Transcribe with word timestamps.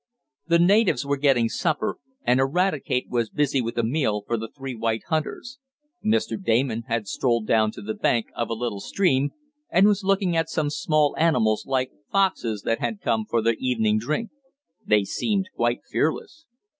The 0.47 0.57
natives 0.57 1.05
were 1.05 1.15
getting 1.15 1.47
supper, 1.47 1.99
and 2.23 2.39
Eradicate 2.39 3.07
was 3.07 3.29
busy 3.29 3.61
with 3.61 3.77
a 3.77 3.83
meal 3.83 4.23
for 4.25 4.35
the 4.35 4.47
three 4.47 4.73
white 4.73 5.03
hunters. 5.09 5.59
Mr. 6.03 6.43
Damon 6.43 6.85
had 6.87 7.07
strolled 7.07 7.45
down 7.45 7.69
to 7.73 7.83
the 7.83 7.93
bank 7.93 8.29
of 8.35 8.49
a 8.49 8.55
little 8.55 8.79
stream, 8.79 9.29
and 9.69 9.85
was 9.85 10.03
looking 10.03 10.35
at 10.35 10.49
some 10.49 10.71
small 10.71 11.13
animals 11.19 11.67
like 11.67 11.91
foxes 12.11 12.63
that 12.63 12.79
had 12.79 12.99
come 12.99 13.25
for 13.27 13.43
their 13.43 13.57
evening 13.59 13.99
drink. 13.99 14.31
They 14.83 15.03
seemed 15.03 15.49
quite 15.55 15.81
fearless. 15.87 16.47